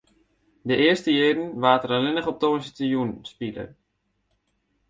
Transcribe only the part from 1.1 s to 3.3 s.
jierren waard der allinne op tongersdeitejûn